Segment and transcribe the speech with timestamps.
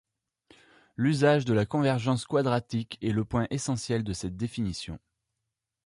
[0.97, 4.97] L'usage de la convergence quadratique est le point essentiel de cette définition.